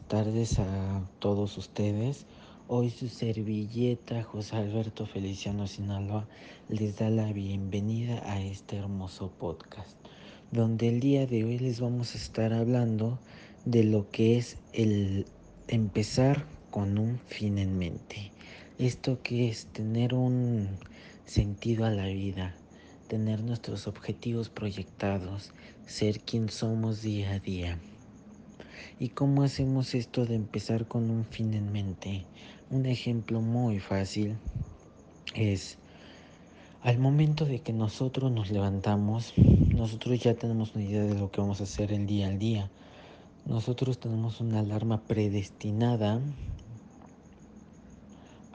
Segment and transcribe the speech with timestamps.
[0.00, 2.26] tardes a todos ustedes.
[2.68, 6.28] Hoy su servilleta José Alberto Feliciano Sinaloa
[6.68, 9.96] les da la bienvenida a este hermoso podcast,
[10.50, 13.18] donde el día de hoy les vamos a estar hablando
[13.64, 15.24] de lo que es el
[15.68, 18.30] empezar con un fin en mente.
[18.78, 20.68] Esto que es tener un
[21.24, 22.54] sentido a la vida,
[23.08, 25.54] tener nuestros objetivos proyectados,
[25.86, 27.80] ser quien somos día a día.
[28.98, 32.24] ¿Y cómo hacemos esto de empezar con un fin en mente?
[32.70, 34.36] Un ejemplo muy fácil
[35.34, 35.78] es
[36.82, 41.40] al momento de que nosotros nos levantamos, nosotros ya tenemos una idea de lo que
[41.40, 42.70] vamos a hacer el día al día.
[43.46, 46.20] Nosotros tenemos una alarma predestinada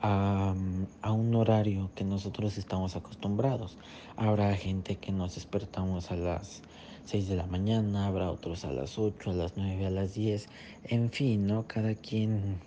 [0.02, 0.54] a,
[1.02, 3.78] a, un horario que nosotros estamos acostumbrados.
[4.16, 6.62] Habrá gente que nos despertamos a las
[7.08, 10.50] 6 de la mañana, habrá otros a las 8, a las 9, a las 10,
[10.84, 11.66] en fin, ¿no?
[11.66, 12.58] Cada quien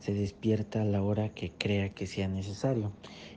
[0.00, 2.92] se despierta a la hora que crea que sea necesario.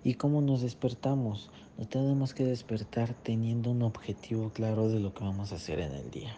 [0.05, 1.49] ¿Y cómo nos despertamos?
[1.77, 5.91] Nos tenemos que despertar teniendo un objetivo claro de lo que vamos a hacer en
[5.91, 6.37] el día.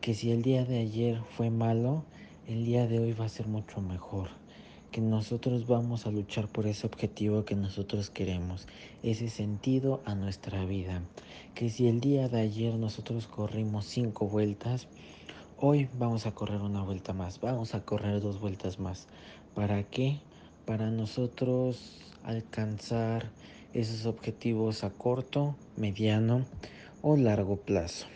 [0.00, 2.04] Que si el día de ayer fue malo,
[2.46, 4.28] el día de hoy va a ser mucho mejor
[4.90, 8.66] que nosotros vamos a luchar por ese objetivo que nosotros queremos,
[9.04, 11.02] ese sentido a nuestra vida.
[11.54, 14.88] Que si el día de ayer nosotros corrimos cinco vueltas,
[15.58, 19.06] hoy vamos a correr una vuelta más, vamos a correr dos vueltas más.
[19.54, 20.18] ¿Para qué?
[20.66, 23.30] Para nosotros alcanzar
[23.72, 26.44] esos objetivos a corto, mediano
[27.00, 28.06] o largo plazo.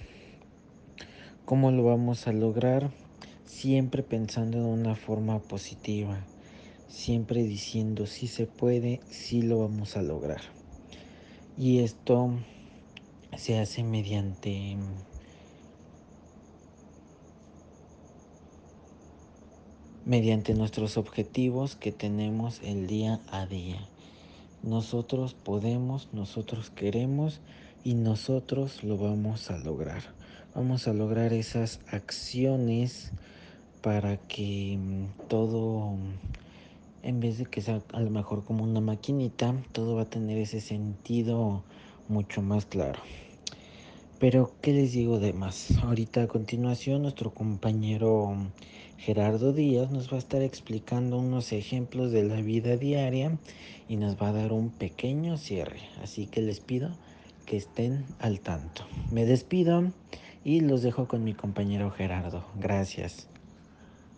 [1.44, 2.90] ¿Cómo lo vamos a lograr?
[3.44, 6.18] Siempre pensando en una forma positiva
[6.88, 10.42] siempre diciendo si se puede, si lo vamos a lograr.
[11.56, 12.30] Y esto
[13.36, 14.76] se hace mediante
[20.04, 23.88] mediante nuestros objetivos que tenemos el día a día.
[24.62, 27.40] Nosotros podemos, nosotros queremos
[27.84, 30.02] y nosotros lo vamos a lograr.
[30.54, 33.12] Vamos a lograr esas acciones
[33.82, 34.78] para que
[35.28, 35.96] todo
[37.04, 40.38] en vez de que sea a lo mejor como una maquinita, todo va a tener
[40.38, 41.62] ese sentido
[42.08, 42.98] mucho más claro.
[44.18, 45.76] Pero, ¿qué les digo de más?
[45.82, 48.34] Ahorita a continuación nuestro compañero
[48.96, 53.36] Gerardo Díaz nos va a estar explicando unos ejemplos de la vida diaria
[53.86, 55.80] y nos va a dar un pequeño cierre.
[56.02, 56.90] Así que les pido
[57.44, 58.86] que estén al tanto.
[59.10, 59.92] Me despido
[60.42, 62.44] y los dejo con mi compañero Gerardo.
[62.58, 63.28] Gracias.